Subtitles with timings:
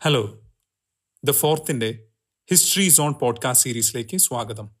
[0.00, 0.40] Hello
[1.24, 2.08] the ഫോർത്തിന്റെ
[2.50, 4.76] history zone podcast സീരീസിലേക്ക് സ്വാഗതം.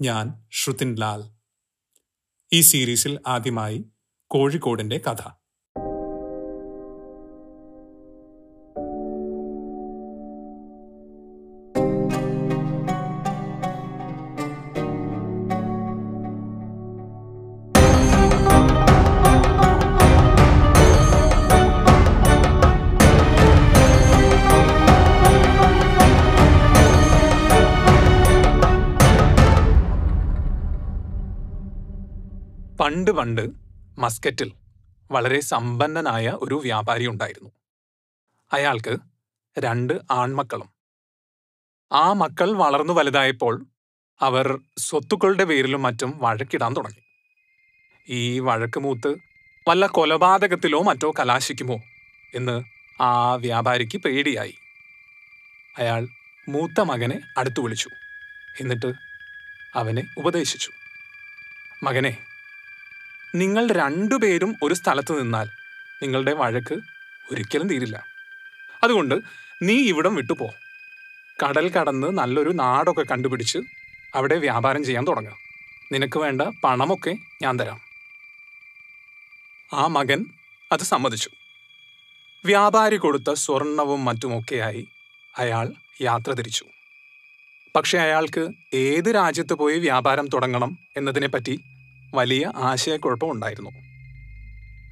[0.00, 1.30] ഞാൻ ശ്രുതിൻ ലാൽ.
[2.52, 3.84] ഈ സീരീസിൽ ആദ്യമായി
[4.30, 5.28] കോഴിക്കോടിന്റെ കഥ.
[32.94, 33.50] പണ്ട് പണ്ട്
[33.98, 34.52] മസ്കറ്റിൽ
[35.10, 37.50] വളരെ സമ്പന്നനായ ഒരു വ്യാപാരി ഉണ്ടായിരുന്നു.
[38.52, 38.96] അയാൾക്ക്
[39.58, 40.68] രണ്ട് ആൺമക്കളും.
[41.92, 43.66] ആ മക്കൾ വളർന്നു വലുതായപ്പോൾ
[44.20, 47.02] അവർ സ്വത്തുക്കളുടെ പേരിലും മറ്റും വഴക്കിടാൻ തുടങ്ങി.
[48.08, 49.14] ഈ വഴക്ക് മൂത്ത്
[49.68, 51.80] വല്ല കൊലപാതകത്തിലോ മറ്റോ കലാശിക്കുമോ
[52.34, 52.64] എന്ന്
[53.02, 54.54] ആ വ്യാപാരിക്ക് പേടിയായി.
[55.78, 56.08] അയാൾ
[56.48, 57.90] മൂത്ത മകനെ അടുത്തു വിളിച്ചു.
[58.60, 58.92] എന്നിട്ട്
[59.74, 60.70] അവനെ ഉപദേശിച്ചു.
[61.82, 62.16] മകനെ
[63.34, 65.48] നിങ്ങൾ രണ്ടുപേരും ഒരു സ്ഥലത്ത് നിന്നാൽ
[66.02, 66.74] നിങ്ങളുടെ വഴക്ക്
[67.30, 68.04] ഒരിക്കലും തീരില്ല.
[68.82, 69.14] അതുകൊണ്ട്
[69.62, 70.54] നീ ഇവിടം വിട്ടുപോ
[71.44, 73.58] കടൽ കടന്ന് നല്ലൊരു നാടൊക്കെ കണ്ടുപിടിച്ച്
[74.14, 75.36] അവിടെ വ്യാപാരം ചെയ്യാൻ തുടങ്ങുക
[75.92, 77.80] നിനക്ക് വേണ്ട പണമൊക്കെ ഞാൻ തരാം.
[79.72, 80.26] ആ മകൻ
[80.72, 81.30] അത് സമ്മതിച്ചു.
[82.44, 84.88] വ്യാപാരി കൊടുത്ത സ്വർണവും മറ്റുമൊക്കെയായി
[85.38, 86.64] അയാൾ യാത്ര തിരിച്ചു.
[87.76, 91.60] പക്ഷേ അയാൾക്ക് ഏത് രാജ്യത്ത് പോയി വ്യാപാരം തുടങ്ങണം എന്നതിനെപ്പറ്റി
[92.14, 93.70] വലിയ ആശയക്കുഴപ്പമുണ്ടായിരുന്നു.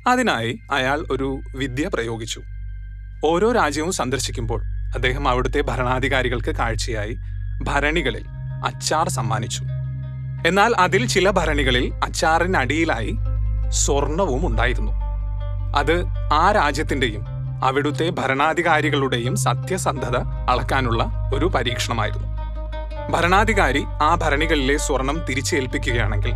[0.07, 2.43] അതിനായി അയാൾ ഒരു വിദ്യ പ്രയോഗിച്ചു.
[3.25, 4.63] ഓരോ രാജ്യവും സന്ദർശിക്കുമ്പോൾ
[4.95, 7.17] അദ്ദേഹം അവിടുത്തെ ഭരണാധികാരികൾക്ക് കാഴ്ചയായി
[7.63, 8.25] ഭരണികളിൽ
[8.65, 9.63] അച്ചാർ സമ്മാനിച്ചു.
[10.47, 13.17] എന്നാൽ അതിൽ ചില ഭരണികളിൽ അച്ചാറിനടിയിലായി
[13.69, 14.93] സ്വർണവും ഉണ്ടായിരുന്നു.
[15.77, 17.25] അത് ആ രാജ്യത്തിന്റെയും
[17.65, 20.17] അവിടുത്തെ ഭരണാധികാരികളുടെയും സത്യസന്ധത
[20.51, 22.29] അളക്കാനുള്ള ഒരു പരീക്ഷണമായിരുന്നു.
[23.11, 26.33] ഭരണാധികാരി ആ ഭരണികളിലെ സ്വർണം തിരിച്ചേൽപ്പിക്കുകയാണെങ്കിൽ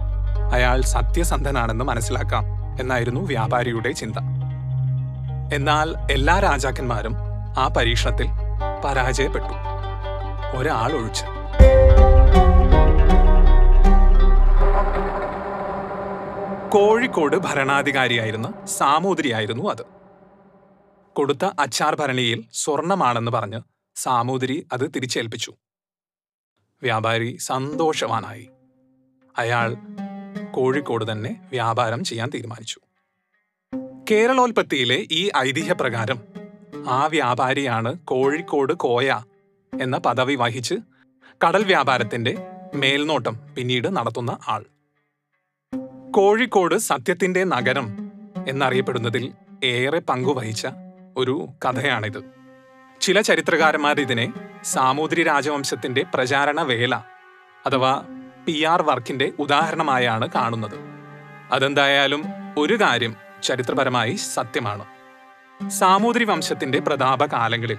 [0.53, 2.45] അയാൾ സത്യസന്ധനാണെന്ന് മനസ്സിലാക്കാം
[2.81, 4.15] എന്നായിരുന്നു വ്യാപാരിയുടെ ചിന്ത.
[5.55, 7.17] എന്നാൽ എല്ലാ രാജാക്കന്മാരും
[7.59, 8.27] ആ പരീക്ഷണത്തിൽ
[8.85, 9.49] പരാജയപ്പെട്ടു.
[10.57, 11.25] ഒരാൾ ഒഴിച്ച്.
[16.71, 19.83] കോഴിക്കോട് ഭരണാധികാരിയായിരുന്ന സാമൂതിരിയായിരുന്നു അത്.
[21.13, 23.61] കൊടുത്ത അച്ചാർ ഭരണിയിൽ സ്വർണമാണെന്ന് പറഞ്ഞ്
[23.95, 25.53] സാമൂതിരി അത് തിരിച്ചേൽപ്പിച്ചു.
[26.83, 28.49] വ്യാപാരി സന്തോഷവാനായി.
[29.39, 29.77] അയാൾ
[30.57, 32.81] കോഴിക്കോട് തന്നെ വ്യാപാരം ചെയ്യാൻ തീരുമാനിച്ചു.
[34.11, 36.19] കേരളോൽപ്പത്തിയിലെ ഈ ഐതിഹ്യപ്രകാരം
[36.89, 39.23] ആ വ്യാപാരിയാണ് കോഴിക്കോട് കോയ
[39.81, 40.75] എന്ന പദവി വഹിച്ച്
[41.47, 42.37] കടൽ വ്യാപാരത്തിന്റെ
[42.75, 44.65] മേൽനോട്ടം പിന്നീട് നടത്തുന്ന ആൾ.
[46.11, 48.13] കോഴിക്കോട് സത്യത്തിന്റെ നഗരം
[48.49, 49.33] എന്നറിയപ്പെടുന്നതിൽ
[49.65, 50.67] ഏറെ പങ്കുവഹിച്ച
[51.17, 52.21] ഒരു കഥയാണിത്.
[53.01, 54.33] ചില ചരിത്രകാരന്മാർ ഇതിനെ
[54.65, 56.95] സാമൂതിരി രാജവംശത്തിന്റെ പ്രചാരണ വേല
[57.67, 57.93] അഥവാ
[58.47, 60.79] പി ആർ വർക്കിന്റെ ഉദാഹരണമായാണ് കാണുന്നത്.
[61.53, 62.25] അതെന്തായാലും
[62.59, 64.85] ഒരു കാര്യം ചരിത്രപരമായി സത്യമാണ്.
[65.71, 67.79] സാമൂതിരി വംശത്തിന്റെ പ്രതാപ കാലങ്ങളിൽ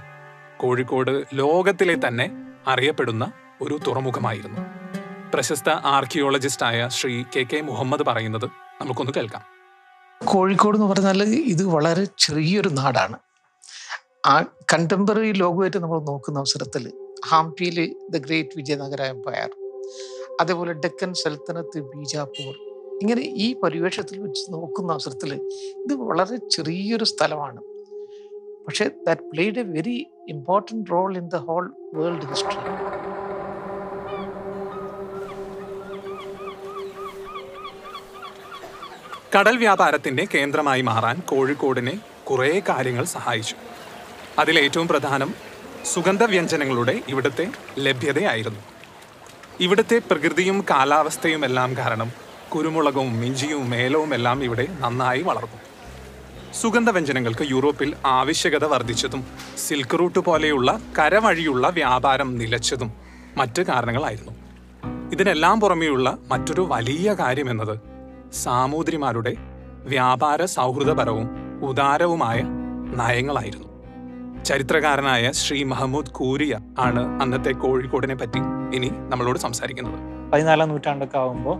[0.58, 2.32] കോഴിക്കോട് ലോകത്തിലെ തന്നെ
[2.68, 4.62] അറിയപ്പെടുന്ന ഒരു തുറമുഖമായിരുന്നു.
[5.34, 8.46] പ്രശസ്ത ആർക്കിയോളജിസ്റ്റായ ശ്രീ കെ കെ മുഹമ്മദ് പറയുന്നത്
[8.82, 9.42] നമുക്കൊന്ന് കേൾക്കാം.
[10.26, 13.18] കോഴിക്കോട് എന്ന് പറഞ്ഞാൽ ഇത് വളരെ ചെറിയൊരു നാടാണ്.
[14.26, 16.92] ആ കണ്ടംപററി ലോകമായിട്ട് നമ്മൾ നോക്കുന്ന അവസരത്തിൽ
[17.28, 19.50] ഹാംപിയിൽ ദ ഗ്രേറ്റ് വിജയനഗര എംപയർ
[20.42, 22.54] അതേപോലെ ഡെക്കൻ സൽത്തനത്ത് ബീജാപ്പൂർ
[23.02, 25.34] ഇങ്ങനെ ഈ പരിവേഷത്തിൽ വെച്ച് നോക്കുന്ന അവസരത്തിൽ
[25.78, 27.62] ഇത് വളരെ ചെറിയൊരു സ്ഥലമാണ്.
[28.66, 32.58] പക്ഷേ that played a very important role in the whole world history
[39.36, 42.00] കടൽ വ്യാപാരത്തിന്റെ കേന്ദ്രമായി മാറാൻ കോഴിക്കോടിനെ
[42.30, 43.56] കുറേ കാര്യങ്ങൾ സഹായിച്ചു.
[44.40, 45.34] അതിലേറ്റവും പ്രധാനം
[45.86, 48.77] സുഗന്ധവ്യഞ്ജനങ്ങളുടെ ഇവിടുത്തെ ലഭ്യതയായിരുന്നു.
[49.60, 52.12] ഇവിടുത്തെ പ്രകൃതിയും കാലാവസ്ഥയും എല്ലാം കാരണം
[52.50, 55.58] കുരുമുളകും ഇഞ്ചിയും മേലവും എല്ലാം ഇവിടെ നന്നായി വളർന്നു.
[56.54, 62.92] സുഗന്ധവ്യഞ്ജനങ്ങൾക്ക് യൂറോപ്പിൽ ആവശ്യകത വർദ്ധിച്ചതും സിൽക്ക് റൂട്ട് പോലെയുള്ള കരവഴിയുള്ള വ്യാപാരം നിലച്ചതും
[63.38, 64.32] മറ്റ് കാരണങ്ങളായിരുന്നു.
[65.12, 67.80] ഇതിനെല്ലാം പുറമെയുള്ള മറ്റൊരു വലിയ കാര്യം എന്നത്
[68.34, 69.36] സാമൂതിരിമാരുടെ
[69.84, 71.30] വ്യാപാര സൗഹൃദപരവും
[71.64, 72.42] ഉദാരവുമായ
[72.96, 73.77] നയങ്ങളായിരുന്നു.
[74.48, 78.40] ചരിത്രകാരനായ ശ്രീ മഹമ്മൂദ് കൂരിയ ആണ് അന്നത്തെ കോഴിക്കോടിനെ പറ്റി
[78.76, 79.98] ഇനി നമ്മളോട് സംസാരിക്കുന്നത്.
[80.32, 81.58] പതിനാലാം നൂറ്റാണ്ടൊക്കെ ആകുമ്പോൾ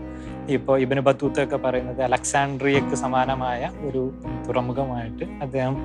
[0.48, 4.02] ഇപ്പോൾ ഇബന് ബത്തൂത്ത ഒക്കെ പറയുന്നത് അലക്സാൻഡ്രിയക്ക് സമാനമായ ഒരു
[4.48, 5.76] തുറമുഖമായിട്ട് അദ്ദേഹം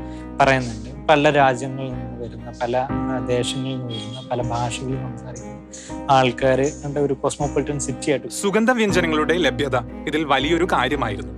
[0.42, 0.90] പറയുന്നുണ്ട്.
[1.10, 2.88] പല രാജ്യങ്ങളിൽ നിന്ന് വരുന്ന പല
[3.30, 6.62] ദേശങ്ങളിൽ നിന്ന് വരുന്ന പല ഭാഷകളിൽ സംസാരിക്കുന്ന ആൾക്കാർ
[7.00, 9.78] ഒരു കോസ്മോപൊളിറ്റൻ സിറ്റി ആയിട്ട് സുഗന്ധവ്യഞ്ജനങ്ങളുടെ ലഭ്യത
[10.08, 11.34] ഇതിൽ വലിയൊരു കാര്യമായിരുന്നു.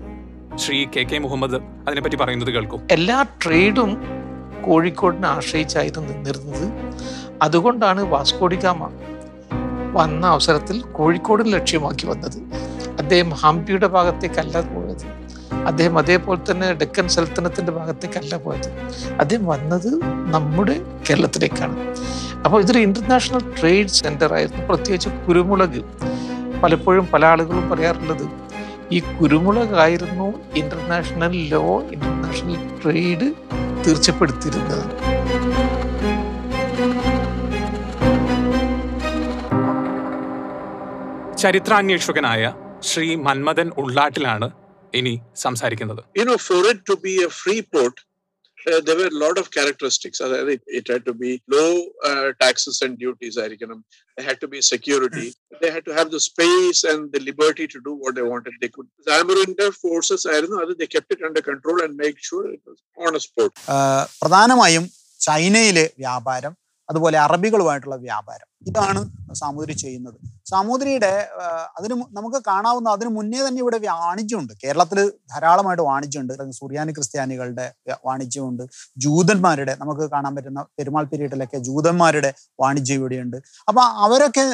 [0.58, 1.58] ശ്രീ കെ കെ മുഹമ്മദ്
[1.88, 2.82] അതിനെപ്പറ്റി പറയുന്നത് കേൾക്കും.
[2.92, 3.92] എല്ലാ ട്രേഡും
[4.66, 6.68] കോഴിക്കോടിനെ ആശ്രയിച്ചായിരുന്നു നിന്നിരുന്നത്.
[7.42, 8.90] അതുകൊണ്ടാണ് വാസ്കോഡിഗാമ
[9.94, 12.38] വന്ന അവസരത്തിൽ കോഴിക്കോടിന് ലക്ഷ്യമാക്കി വന്നത്.
[13.00, 15.06] അദ്ദേഹം ഹംപിയുടെ ഭാഗത്തേക്കല്ല പോയത്.
[15.68, 18.70] അദ്ദേഹം അതേപോലെ തന്നെ ഡെക്കൻ സൽത്തനത്തിന്റെ ഭാഗത്തേക്കല്ല പോയത്.
[19.20, 19.90] അദ്ദേഹം വന്നത്
[20.34, 20.76] നമ്മുടെ
[21.10, 21.78] കേരളത്തിലേക്കാണ്.
[22.46, 24.66] അപ്പോൾ ഇതൊരു ഇന്റർനാഷണൽ ട്രേഡ് സെന്റർ ആയിരുന്നു.
[24.66, 25.80] പ്രത്യേകിച്ച് കുരുമുളക്.
[26.64, 28.26] പലപ്പോഴും പല ആളുകളും പറയാറുള്ളത്
[28.92, 31.64] ഈ കുരുമുളകായിരുന്നു ഇന്റർനാഷണൽ ലോ
[31.96, 33.28] ഇന്റർനാഷണൽ ട്രേഡ്
[33.86, 34.84] തീർച്ചപ്പെടുത്തിയിരുന്നത്
[41.44, 42.44] ചരിത്രാന്വേഷകനായ
[42.90, 44.48] ശ്രീ മന്മഥൻ ഉള്ളാട്ടിലാണ്
[45.00, 46.02] ഇനി സംസാരിക്കുന്നത്.
[46.18, 47.96] You know for it to be a free port,
[48.68, 50.20] uh, lot of characteristics.
[50.22, 51.70] Uh, It, it had to be low
[52.10, 53.36] uh, taxes and duties.
[53.38, 53.80] ആയിരിക്കണം.
[54.28, 55.28] Had to be security.
[55.62, 58.54] They had to have the space and the liberty to do what they wanted.
[58.62, 58.88] They could.
[59.08, 62.80] The Amarinda forces, ആയിരുന്നു, അത് they kept it under control and make sure it was
[63.06, 63.54] honest port.
[63.78, 64.86] ആഹ് പ്രധാനമായും
[65.22, 66.56] ചൈനയിലെ വ്യാപാരം
[66.90, 69.00] അതുപോലെ അറബികളുമായിട്ടുള്ള വ്യാപാരം ഇതാണ്
[69.42, 70.18] സാമൂതിരി ചെയ്യുന്നത്
[70.52, 71.12] സാമൂതിരിയുടെ
[71.78, 74.54] അതിന് നമുക്ക് കാണാവുന്ന അതിന് മുന്നേ തന്നെ ഇവിടെ വാണിജ്യമുണ്ട്.
[74.64, 75.00] കേരളത്തിൽ
[75.34, 76.34] ധാരാളമായിട്ട് വാണിജ്യമുണ്ട്.
[76.60, 77.66] സുറിയാനി ക്രിസ്ത്യാനികളുടെ
[78.08, 78.64] വാണിജ്യമുണ്ട്.
[79.06, 82.32] ജൂതന്മാരുടെ നമുക്ക് കാണാൻ പറ്റുന്ന പെരുമാൾ പീരീഡിലൊക്കെ ജൂതന്മാരുടെ
[82.64, 83.38] വാണിജ്യം ഇവിടെയുണ്ട്.
[83.70, 84.46] അപ്പൊ അവരൊക്കെ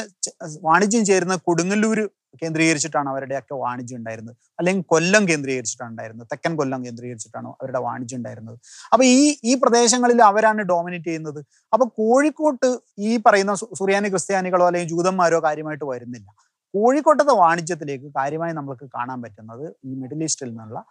[0.70, 2.06] വാണിജ്യം ചേരുന്ന കൊടുങ്ങല്ലൂര്
[2.42, 4.36] കേന്ദ്രീകരിച്ചിട്ടാണ് അവരുടെയൊക്കെ വാണിജ്യം ഉണ്ടായിരുന്നത്.
[4.60, 6.28] അല്ലെങ്കിൽ കൊല്ലം കേന്ദ്രീകരിച്ചിട്ടാണ് ഉണ്ടായിരുന്നത്.
[6.32, 8.58] തെക്കൻ കൊല്ലം കേന്ദ്രീകരിച്ചിട്ടാണ് അവരുടെ വാണിജ്യം ഉണ്ടായിരുന്നത്.
[8.94, 11.46] അപ്പൊ ഈ ഈ പ്രദേശങ്ങളിൽ അവരാണ് ഡോമിനേറ്റ് ചെയ്യുന്നത്.
[11.74, 16.28] അപ്പൊ കോഴിക്കോട്ട് ഈ പറയുന്ന സുറിയാനി ക്രിസ്ത്യാനികളോ അല്ലെങ്കിൽ ജൂതന്മാരോ കാര്യമായിട്ട് വരുന്നില്ല.
[16.76, 20.84] കോഴിക്കോട്ടത്തെ വാണിജ്യത്തിലേക്ക് കാര്യമായി നമ്മൾക്ക് കാണാൻ പറ്റുന്നത് ഈ മിഡിൽ ഈസ്റ്റിൽ നിന്നുള്ള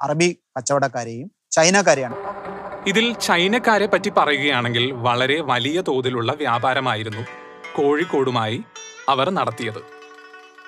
[0.00, 2.16] അറബി കച്ചവടക്കാരെയും ചൈനക്കാരെയാണ്.
[2.86, 7.22] ഇതിൽ ചൈനക്കാരെ പറ്റി പറയുകയാണെങ്കിൽ വളരെ വലിയ തോതിലുള്ള വ്യാപാരമായിരുന്നു
[7.76, 8.58] കോഴിക്കോടുമായി
[9.08, 9.99] അവർ നടത്തിയത്.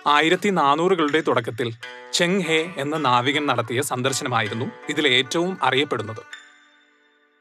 [0.06, 1.72] ആയിരത്തി നാനൂറുകളുടെ തുടക്കത്തിൽ
[2.12, 6.22] ചെങ് ഹെ എന്ന നാവികൻ നടത്തിയ സന്ദർശനമായിരുന്നു ഇതിൽ ഏറ്റവും അറിയപ്പെടുന്നത്.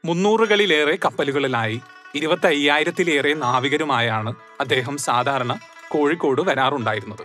[0.04, 1.80] മുന്നൂറുകളിലേറെ കപ്പലുകളിലായി
[2.14, 7.24] ഇരുപത്തി അയ്യായിരത്തിലേറെ നാവികരുമായാണ് അദ്ദേഹം സാധാരണ കോഴിക്കോട് വരാറുണ്ടായിരുന്നത്.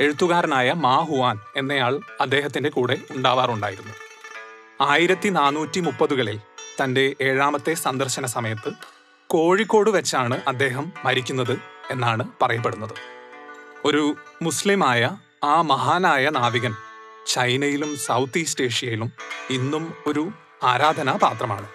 [0.00, 3.92] എഴുത്തുകാരനായ മാ ഹുവാൻ എന്നയാൾ അദ്ദേഹത്തിന്റെ കൂടെ ഉണ്ടാവാറുണ്ടായിരുന്നു.
[4.80, 6.40] ആയിരത്തി നാനൂറ്റി മുപ്പതുകളിൽ
[6.82, 8.72] തന്റെ ഏഴാമത്തെ സന്ദർശന സമയത്ത്
[9.26, 11.58] കോഴിക്കോട് വെച്ചാണ് അദ്ദേഹം മരിക്കുന്നത്
[11.90, 13.11] എന്നാണ് പറയപ്പെടുന്നത്.
[13.86, 16.74] ഒരു മുസ്ലിമായ ആ മഹാനായ നാവികൻ
[17.26, 19.12] ചൈനയിലും സൗത്ത് ഈസ്റ്റ് ഏഷ്യയിലും
[19.50, 20.30] ഇന്നും ഒരു
[20.62, 21.68] ആരാധനാ പാത്രമാണ്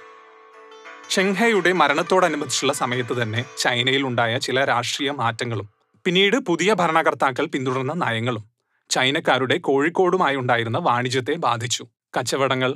[1.10, 5.70] ഷെങ്ഹയുടെ മരണത്തോടനുബന്ധിച്ചുള്ള സമയത്ത് തന്നെ ചൈനയിൽ ഉണ്ടായ ചില രാഷ്ട്രീയ മാറ്റങ്ങളും
[6.06, 8.52] പിന്നീട് പുതിയ ഭരണകർത്താക്കൾ പിന്തുടർന്ന നയങ്ങളും
[8.90, 11.84] ചൈനക്കാരുടെ കോഴിക്കോടുമായി ഉണ്ടായിരുന്ന വാണിജ്യത്തെ ബാധിച്ചു.
[12.18, 12.74] കച്ചവടങ്ങൾ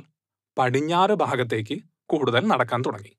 [0.58, 1.76] പടിഞ്ഞാറ് ഭാഗത്തേക്ക്
[2.06, 3.12] കൂടുതൽ നടക്കാൻ തുടങ്ങി.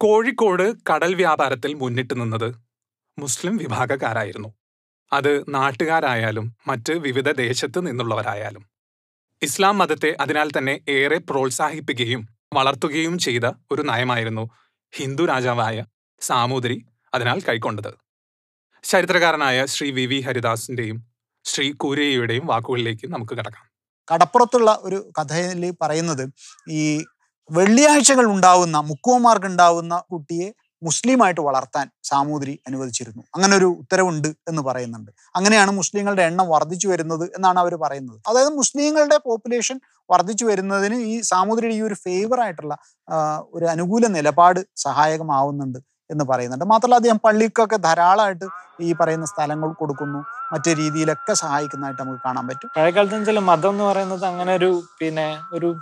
[0.00, 2.67] കോഴിക്കോട് കടൽ വ്യാപാരത്തിൽ മുന്നിട്ട് നിന്നത്
[3.18, 4.48] മുസ്ലിം വിഭാഗക്കാരായിരുന്നു.
[5.12, 8.64] അത് നാട്ടുകാരായാലും മറ്റ് വിവിധ ദേശത്ത് നിന്നുള്ളവരായാലും.
[9.42, 14.50] ഇസ്ലാം മതത്തെ അതിനാൽ തന്നെ ഏറെ പ്രോത്സാഹിപ്പിക്കുകയും വളർത്തുകയും ചെയ്ത ഒരു നയമായിരുന്നു
[14.92, 15.84] ഹിന്ദു രാജാവായ
[16.20, 17.90] സാമൂതിരി അതിനാൽ കൈക്കൊണ്ടത്.
[18.84, 20.98] ചരിത്രകാരനായ ശ്രീ വി വി ഹരിദാസിന്റെയും
[21.44, 23.66] ശ്രീ കൂരയ്യയുടെയും വാക്കുകളിലേക്ക് നമുക്ക് കടക്കാം.
[24.08, 26.24] കടപ്പുറത്തുള്ള ഒരു കഥയിൽ പറയുന്നത്
[26.70, 27.04] ഈ
[27.50, 30.48] വെള്ളിയാഴ്ചകൾ ഉണ്ടാവുന്ന മുക്കുവന്മാർക്ക് ഉണ്ടാവുന്ന കുട്ടിയെ
[30.82, 33.22] മുസ്ലിമായിട്ട് വളർത്താൻ സാമൂതിരി അനുവദിച്ചിരുന്നു.
[33.34, 35.10] അങ്ങനെ ഒരു ഉത്തരവുണ്ട് എന്ന് പറയുന്നുണ്ട്.
[35.36, 38.18] അങ്ങനെയാണ് മുസ്ലിങ്ങളുടെ എണ്ണം വർദ്ധിച്ചു വരുന്നത് എന്നാണ് അവർ പറയുന്നത്.
[38.28, 39.80] അതായത് മുസ്ലിങ്ങളുടെ പോപ്പുലേഷൻ
[40.10, 42.76] വർദ്ധിച്ചു വരുന്നതിന് ഈ സാമൂതിരിയുടെ ഈ ഒരു ഫേവർ ആയിട്ടുള്ള
[43.54, 45.78] ഒരു അനുകൂല നിലപാട് സഹായകമാവുന്നുണ്ട്
[46.10, 46.64] എന്ന് പറയുന്നുണ്ട്.
[46.64, 48.46] മാത്രമല്ല അദ്ദേഹം പള്ളിക്കൊക്കെ ധാരാളമായിട്ട്
[48.80, 50.20] ഈ പറയുന്ന സ്ഥലങ്ങൾ കൊടുക്കുന്നു.
[50.52, 52.70] മറ്റു രീതിയിലൊക്കെ സഹായിക്കുന്നതായിട്ട് നമുക്ക് കാണാൻ പറ്റും.
[52.76, 55.76] പഴയകാലത്ത് വെച്ചാൽ മതം എന്ന് പറയുന്നത് അങ്ങനെ ഒരു പിന്നെ ഒരു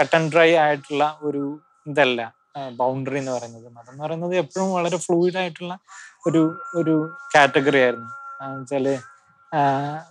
[0.00, 2.35] കട്ടൻ ഡ്രൈ ആയിട്ടുള്ള ഒരു ഇതല്ല.
[2.78, 3.68] ബൗണ്ടറി എന്ന് പറയുന്നത്.
[3.72, 5.78] മതം എന്ന് പറയുന്നത് എപ്പോഴും വളരെ ഫ്ലൂയിഡ് ആയിട്ടുള്ള
[6.26, 6.42] ഒരു
[6.74, 8.10] ഒരു കാറ്റഗറി ആയിരുന്നു.
[8.58, 8.98] വെച്ചാൽ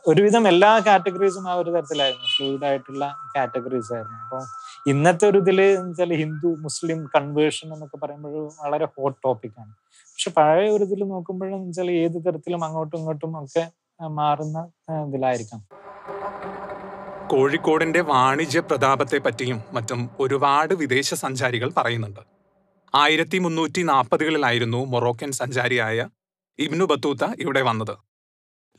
[0.07, 2.27] ഒരുവിധം എല്ലാ കാറ്റഗറീസും ആ ഒരു തരത്തിലായിരുന്നു.
[2.37, 4.19] ഫ്ലൂയിഡ് ആയിട്ടുള്ള കാറ്റഗറീസ് ആയിരുന്നു.
[4.23, 4.43] അപ്പോൾ
[4.91, 9.73] ഇന്നത്തെ ഒരു ഇതിൽ വെച്ചാൽ ഹിന്ദു മുസ്ലിം കൺവേർഷൻ എന്നൊക്കെ പറയുമ്പോൾ വളരെ ഹോട്ട് ടോപ്പിക്കാണ്
[10.11, 13.63] പക്ഷെ പഴയ ഒരു ഇതിൽ നോക്കുമ്പോഴും വെച്ചാൽ ഏത് തരത്തിലും അങ്ങോട്ടും ഇങ്ങോട്ടും ഒക്കെ
[14.19, 14.59] മാറുന്ന
[15.07, 15.61] ഇതിലായിരിക്കാം.
[17.31, 22.34] കോഴിക്കോടിന്റെ വാണിജ്യ പ്രതാപത്തെ പറ്റിയും മറ്റും ഒരുപാട് വിദേശ സഞ്ചാരികൾ പറയുന്നുണ്ട്.
[22.95, 26.09] ആയിരത്തി മുന്നൂറ്റി നാൽപ്പതുകളിലായിരുന്നു മൊറോക്കൻ സഞ്ചാരിയായ
[26.59, 27.97] ഇബ്നു ബത്തൂത്ത ഇവിടെ വന്നത്.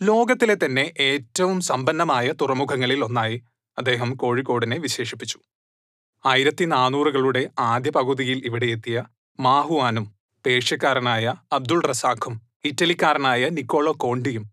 [0.02, 3.42] ലോകത്തിലെ തന്നെ ഏറ്റവും സമ്പന്നമായ തുറമുഖങ്ങളിൽ ഒന്നായി
[3.78, 5.38] അദ്ദേഹം കോഴിക്കോടിനെ വിശേഷിപ്പിച്ചു.
[6.26, 9.04] ആയിരത്തി നാനൂറുകളുടെ ആദ്യ പകുതിയിൽ ഇവിടെ എത്തിയ
[9.40, 10.06] മാഹുവാനും
[10.46, 14.44] പേഷ്യക്കാരനായ അബ്ദുൾ റസാഖും ഇറ്റലിക്കാരനായ നിക്കോളോ കോണ്ടിയും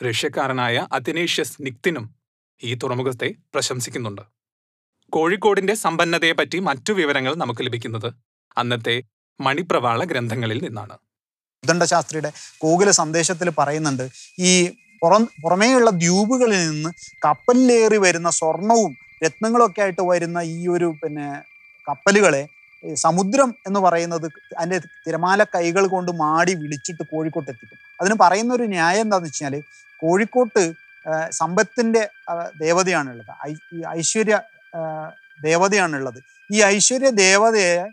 [0.00, 2.16] റഷ്യക്കാരനായ അത്തനേഷ്യസ് നിക്തിനും
[2.62, 4.22] ഈ തുറമുഖത്തെ പ്രശംസിക്കുന്നുണ്ട്.
[5.12, 9.02] കോഴിക്കോടിന്റെ സമ്പന്നതയെപ്പറ്റി മറ്റു വിവരങ്ങൾ നമുക്ക് ലഭിക്കുന്നത് അന്നത്തെ
[9.40, 10.98] മണിപ്രവാള ഗ്രന്ഥങ്ങളിൽ നിന്നാണ്.
[11.64, 16.90] ഉദണ്ഡശാസ്ത്രിയുടെ കോകില സന്ദേശത്തിൽ പറയുന്നുണ്ട് ഈ പുറം പുറമേയുള്ള ദ്വീപുകളിൽ നിന്ന്
[17.24, 21.42] കപ്പലിലേറി വരുന്ന സ്വർണവും രത്നങ്ങളൊക്കെ ആയിട്ട് വരുന്ന ഈ ഒരു പിന്നെ
[21.88, 22.48] കപ്പലുകളെ
[22.94, 27.78] സമുദ്രം എന്ന് പറയുന്നത് അതിന്റെ തിരമാല കൈകൾ കൊണ്ട് മാടി വിളിച്ചിട്ട് കോഴിക്കോട്ട് എത്തിക്കും.
[28.00, 29.62] അതിന് പറയുന്ന ഒരു ന്യായം എന്താണെന്ന് വെച്ചാൽ
[29.96, 30.72] കോഴിക്കോട്ട്
[31.30, 32.08] സമ്പത്തിന്റെ
[32.60, 33.48] ദേവതയാണുള്ളത്.
[33.48, 34.40] ഐ- ഐശ്വര്യ
[35.42, 36.22] ദേവതയാണുള്ളത്.
[36.52, 37.86] ഈ ഐശ്വര്യ ദേവതയെ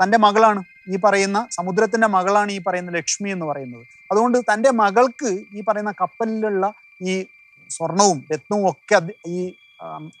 [0.00, 3.84] തന്റെ മകളാണ് ഈ പറയുന്ന സമുദ്രത്തിന്റെ മകളാണ് ഈ പറയുന്ന ലക്ഷ്മി എന്ന് പറയുന്നത്.
[4.12, 6.72] അതുകൊണ്ട് തന്റെ മകൾക്ക് ഈ പറയുന്ന കപ്പലിലുള്ള
[7.02, 7.14] ഈ
[7.70, 9.54] സ്വർണവും രത്നവും ഒക്കെ ഈ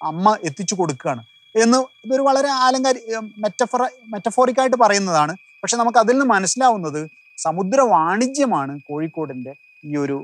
[0.02, 1.22] അമ്മ എത്തിച്ചു കൊടുക്കുകയാണ്.
[1.54, 3.00] എന്ന് ഇതൊരു വളരെ ആലങ്കാരി
[3.38, 5.34] മെറ്റഫറ മെറ്റഫോറിക്കായിട്ട് പറയുന്നതാണ്.
[5.62, 9.52] പക്ഷെ നമുക്ക് അതിൽ നിന്ന് മനസ്സിലാവുന്നത് സമുദ്ര വാണിജ്യമാണ് കോഴിക്കോടിന്റെ
[9.84, 10.16] ഈ ഒരു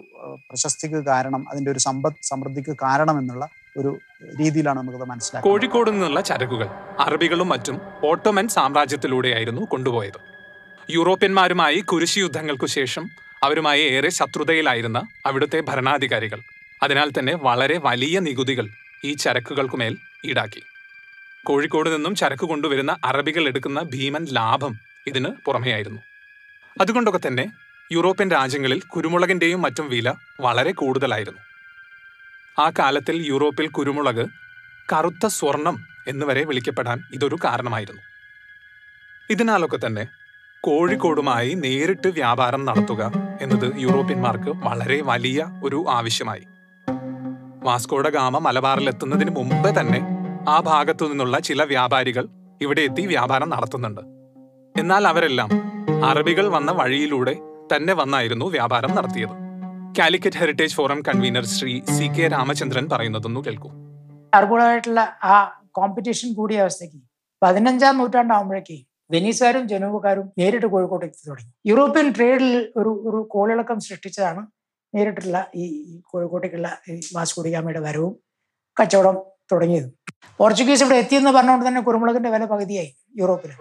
[0.49, 4.01] പ്രശസ്തിക്ക് കാരണം അതിന്റെ ഒരു സമ്പദ് സമൃദ്ധിക്ക് കാരണം എന്നുള്ള ഒരു
[4.41, 5.45] രീതിയിലാണ് നമുക്കത് മനസ്സിലാക്കുന്നത്.
[5.45, 6.67] കോഴിക്കോട് നിന്നുള്ള ചരക്കുകൾ
[7.01, 10.21] അറബികളും മറ്റും ഓട്ടോമൻ സാമ്രാജ്യത്തിലൂടെയായിരുന്നു കൊണ്ടുപോയത്.
[10.91, 13.05] യൂറോപ്യന്മാരുമായി കുരിശി യുദ്ധങ്ങൾക്കു ശേഷം
[13.43, 16.41] അവരുമായി ഏറെ ശത്രുതയിലായിരുന്ന അവിടുത്തെ ഭരണാധികാരികൾ
[16.83, 18.69] അതിനാൽ തന്നെ വളരെ വലിയ നികുതികൾ
[19.05, 20.63] ഈ ചരക്കുകൾക്കുമേൽ ഈടാക്കി.
[21.45, 26.01] കോഴിക്കോട് നിന്നും ചരക്ക് കൊണ്ടുവരുന്ന അറബികൾ എടുക്കുന്ന ഭീമൻ ലാഭം ഇതിന് പുറമെയായിരുന്നു.
[26.81, 27.53] അതുകൊണ്ടൊക്കെ തന്നെ
[27.93, 31.50] യൂറോപ്യൻ രാജ്യങ്ങളിൽ കുരുമുളകിന്റെയും മറ്റും വില വളരെ കൂടുതലായിരുന്നു.
[32.59, 34.27] ആ കാലത്തിൽ യൂറോപ്പിൽ കുരുമുളക്
[34.93, 38.01] കറുത്ത സ്വർണം എന്നുവരെ വിളിക്കപ്പെടാൻ ഇതൊരു കാരണമായിരുന്നു.
[39.31, 40.07] ഇതിനാലൊക്കെ തന്നെ
[40.61, 46.47] കോഴിക്കോടുമായി നേരിട്ട് വ്യാപാരം നടത്തുക എന്നത് യൂറോപ്യന്മാർക്ക് വളരെ വലിയ ഒരു ആവശ്യമായി.
[47.63, 50.01] വാസ്കോഡ ഗാമ മലബാറിലെത്തുന്നതിന് മുമ്പ് തന്നെ
[50.49, 52.29] ആ ഭാഗത്തു നിന്നുള്ള ചില വ്യാപാരികൾ
[52.61, 54.01] ഇവിടെ എത്തി വ്യാപാരം നടത്തുന്നുണ്ട്.
[54.81, 55.51] എന്നാൽ അവരെല്ലാം
[56.05, 57.35] അറബികൾ വന്ന വഴിയിലൂടെ
[57.77, 59.40] തന്നെ വന്നായിരുന്നു വ്യാപാരം നടത്തിയത്.
[59.99, 63.69] Calicut heritage forum convener Shri C K Ramachandran പറയുന്നതൊന്നു കേൾക്കൂ.
[64.39, 65.01] അർബുളായിട്ടുള്ള
[65.33, 65.35] ആ
[65.79, 67.01] കോമ്പറ്റീഷൻ കൂടിയ അവസ്ഥയ്ക്ക്
[67.43, 68.77] പതിനഞ്ചാം നൂറ്റാണ്ടാകുമ്പോഴേക്ക്
[69.11, 71.51] വെനീസുകാരും ജനൂബുകാരും നേരിട്ട് കോഴിക്കോട്ട് എത്തി തുടങ്ങി.
[71.71, 74.43] യൂറോപ്യൻ ട്രേഡിൽ ഒരു ഒരു കോളിളക്കം സൃഷ്ടിച്ചതാണ്
[74.95, 75.65] നേരിട്ടുള്ള ഈ
[76.13, 78.15] കോഴിക്കോട്ടേക്കുള്ള ഈ വാസ്കോഡിഗാമയുടെ വരവും
[78.77, 79.17] കച്ചവടം
[79.53, 79.89] തുടങ്ങിയത്.
[80.39, 82.91] പോർച്ചുഗീസ് ഇവിടെ എത്തിയെന്ന് പറഞ്ഞുകൊണ്ട് തന്നെ കുരുമുളകിന്റെ വില പകുതിയായി
[83.23, 83.53] യൂറോപ്പിൽ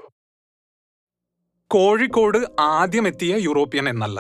[1.72, 4.20] കോഴിക്കോട് ആദ്യം എത്തിയ യൂറോപ്യൻ എന്നല്ല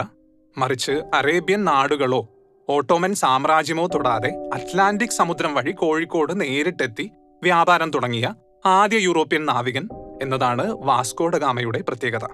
[0.60, 2.28] മറിച്ച് അറേബ്യൻ നാടുകളോ
[2.70, 7.12] ഓട്ടോമൻ സാമ്രാജ്യമോ തൊടാതെ അറ്റ്ലാന്റിക് സമുദ്രം വഴി കോഴിക്കോട് നേരിട്ടെത്തി
[7.44, 8.34] വ്യാപാരം തുടങ്ങിയ
[8.66, 9.89] ആദ്യ യൂറോപ്യൻ നാവികൻ
[10.22, 12.25] എന്നതാണ് വാസ്കോഡ ഗാമയുടെ പ്രത്യേകത.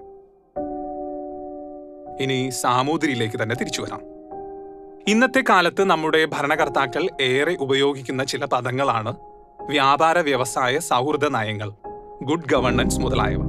[2.24, 4.02] ഇനി സാമൂതിരിയിലേക്ക് തന്നെ തിരിച്ചു വരാം.
[5.08, 9.16] ഇന്നത്തെ കാലത്ത് നമ്മുടെ ഭരണകർത്താക്കൾ ഏറെ ഉപയോഗിക്കുന്ന ചില പദങ്ങളാണ്
[9.70, 11.72] വ്യാപാര വ്യവസായ സൗഹൃദ നയങ്ങൾ
[12.24, 13.42] ഗുഡ് ഗവർണൻസ് മുതലായവ.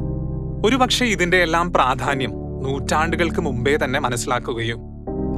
[0.66, 4.80] ഒരുപക്ഷെ ഇതിന്റെ എല്ലാം പ്രാധാന്യം നൂറ്റാണ്ടുകൾക്ക് മുമ്പേ തന്നെ മനസ്സിലാക്കുകയും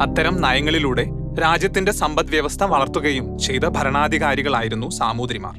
[0.02, 1.04] അത്തരം നയങ്ങളിലൂടെ
[1.42, 5.56] രാജ്യത്തിന്റെ സമ്പദ് വ്യവസ്ഥ വളർത്തുകയും ചെയ്ത ഭരണാധികാരികളായിരുന്നു സാമൂതിരിമാർ.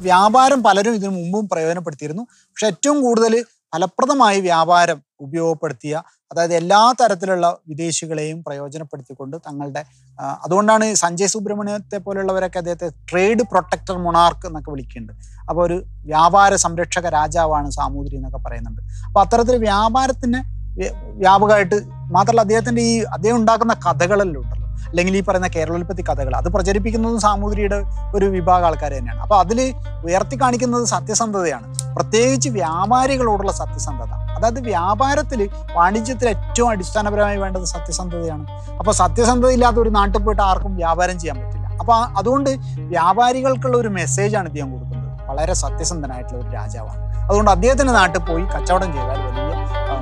[0.00, 2.22] വ്യാപാരം പലരും ഇതിനു മുമ്പും പ്രയോജനപ്പെടുത്തിയിരുന്നു.
[2.42, 3.32] പക്ഷെ ഏറ്റവും കൂടുതൽ
[3.74, 9.84] ഫലപ്രദമായി വ്യാപാരം ഉപയോഗപ്പെടുത്തിയ അതായത് എല്ലാ തരത്തിലുള്ള വിദേശികളെയും പ്രയോജനപ്പെടുത്തിക്കൊണ്ട് തങ്ങളുടെ
[10.20, 15.12] അതുകൊണ്ടാണ് സഞ്ജയ് സുബ്രഹ്മണ്യത്തെ പോലുള്ളവരൊക്കെ അദ്ദേഹത്തെ ട്രേഡ് പ്രൊട്ടക്ടർ മൊണാർക്ക് എന്നൊക്കെ വിളിക്കുന്നുണ്ട്.
[15.48, 18.82] അപ്പോൾ ഒരു വ്യാപാര സംരക്ഷക രാജാവാണ് സാമൂതിരി എന്നൊക്കെ പറയുന്നുണ്ട്.
[19.06, 20.42] അപ്പോൾ അത്തരത്തിൽ വ്യാപാരത്തിന്
[20.78, 27.20] വ്യ- വ്യാപകമായിട്ട് മാത്രമല്ല അദ്ദേഹത്തിന്റെ ഈ അദ്ദേഹം ഉണ്ടാക്കുന്ന കഥകളെല്ലാം അല്ലെങ്കിൽ ഈ പറയുന്ന കേരളോൽപ്പത്തി കഥകൾ അത് പ്രചരിപ്പിക്കുന്നതും
[27.20, 27.82] സാമൂതിരിയുടെ
[28.14, 29.20] ഒരു വിഭാഗം ആൾക്കാർ തന്നെയാണ്.
[29.20, 31.74] അപ്പൊ അതിൽ ഉയർത്തി കാണിക്കുന്നത് സത്യസന്ധതയാണ്.
[31.96, 34.10] പ്രത്യേകിച്ച് വ്യാപാരികളോടുള്ള സത്യസന്ധത.
[34.36, 38.46] അതായത് വ്യാപാരത്തിൽ വാണിജ്യത്തിൽ ഏറ്റവും അടിസ്ഥാനപരമായി വേണ്ടത് സത്യസന്ധതയാണ്.
[38.78, 41.66] അപ്പൊ സത്യസന്ധത ഇല്ലാത്ത ഒരു നാട്ടിൽ പോയിട്ട് ആർക്കും വ്യാപാരം ചെയ്യാൻ പറ്റില്ല.
[41.80, 45.28] അപ്പൊ അതുകൊണ്ട് വ്യാപാരികൾക്കുള്ള ഒരു മെസ്സേജാണ് ഇദ്ദേഹം കൊടുക്കുന്നത്.
[45.30, 47.24] വളരെ സത്യസന്ധനായിട്ടുള്ള ഒരു രാജാവാണ്.
[47.24, 49.44] അതുകൊണ്ട് അദ്ദേഹത്തിന്റെ നാട്ടിൽ പോയി കച്ചവടം ചെയ്താൽ വലിയ
[49.88, 50.00] ആ,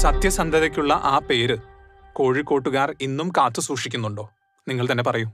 [0.00, 1.56] സത്യസന്ധതയ്ക്കുള്ള ആ പേര്
[2.14, 4.24] കോഴിക്കോട്ടുകാർ ഇന്നും കാത്തു സൂക്ഷിക്കുന്നുണ്ടോ?
[4.68, 5.28] നിങ്ങൾ തന്നെ പറയൂ.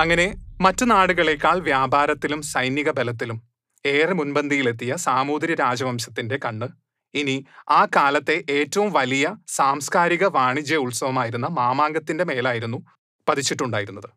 [0.00, 0.26] അങ്ങനെ
[0.60, 3.38] മറ്റു നാടുകളേക്കാൾ വ്യാപാരത്തിലും സൈനിക ബലത്തിലും
[3.84, 6.68] ഏറെ മുൻപന്തിയിലെത്തിയ സാമൂതിരി രാജവംശത്തിന്റെ കണ്ണ്
[7.14, 12.86] ഇനി ആ കാലത്തെ ഏറ്റവും വലിയ സാംസ്കാരിക വാണിജ്യ ഉത്സവമായിരുന്ന മാമാങ്കത്തിന്റെ മേലായിരുന്നു
[13.28, 14.10] പതിച്ചിട്ടുണ്ടായിരുന്നത്.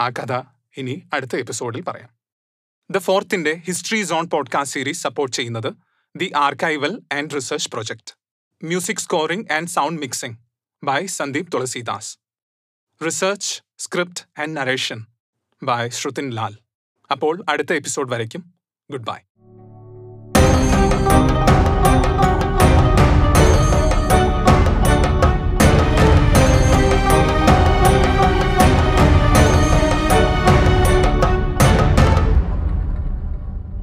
[0.00, 0.42] ആ കഥ
[0.76, 2.08] ഇനി അടുത്ത എപ്പിസോഡിൽ പറയാം.
[2.90, 5.72] The ഫോർത്തിന്റെ history zone podcast series support ചെയ്യുന്നത്
[6.16, 8.14] the archival and research project
[8.64, 10.38] music scoring and sound mixing
[10.82, 12.18] by Sandeep Thulasidas
[13.04, 15.06] research script and narration
[15.62, 16.56] by Shruthin Lal
[17.10, 18.54] അപ്പോൾ അടുത്ത എപ്പിസോഡ് വരയ്ക്കും.
[18.90, 19.16] Good bye